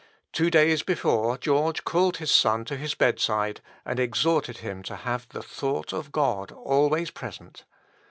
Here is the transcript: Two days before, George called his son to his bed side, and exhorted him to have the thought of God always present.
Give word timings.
Two 0.33 0.49
days 0.49 0.81
before, 0.81 1.37
George 1.37 1.83
called 1.83 2.17
his 2.17 2.31
son 2.31 2.65
to 2.65 2.75
his 2.75 2.95
bed 2.95 3.19
side, 3.19 3.61
and 3.85 3.99
exhorted 3.99 4.57
him 4.57 4.81
to 4.81 4.95
have 4.95 5.29
the 5.29 5.43
thought 5.43 5.93
of 5.93 6.11
God 6.11 6.51
always 6.51 7.11
present. 7.11 7.65